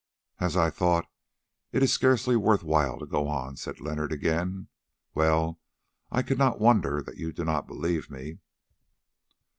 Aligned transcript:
"As 0.39 0.57
I 0.57 0.71
thought; 0.71 1.05
it 1.71 1.83
is 1.83 1.93
scarcely 1.93 2.35
worth 2.35 2.63
while 2.63 2.97
to 2.97 3.05
go 3.05 3.27
on," 3.27 3.55
said 3.55 3.79
Leonard 3.79 4.11
again. 4.11 4.67
"Well, 5.13 5.59
I 6.11 6.23
cannot 6.23 6.59
wonder 6.59 7.03
that 7.03 7.17
you 7.17 7.31
do 7.31 7.45
not 7.45 7.67
believe 7.67 8.09
me." 8.09 8.39